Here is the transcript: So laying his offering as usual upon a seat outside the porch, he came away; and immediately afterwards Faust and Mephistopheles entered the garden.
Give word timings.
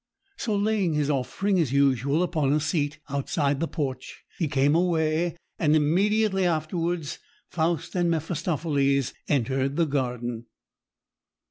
So 0.37 0.55
laying 0.55 0.93
his 0.95 1.11
offering 1.11 1.59
as 1.59 1.71
usual 1.71 2.23
upon 2.23 2.53
a 2.53 2.59
seat 2.59 2.97
outside 3.07 3.59
the 3.59 3.67
porch, 3.67 4.23
he 4.39 4.47
came 4.47 4.73
away; 4.73 5.37
and 5.59 5.75
immediately 5.75 6.43
afterwards 6.43 7.19
Faust 7.51 7.93
and 7.93 8.09
Mephistopheles 8.09 9.13
entered 9.27 9.75
the 9.75 9.85
garden. 9.85 10.47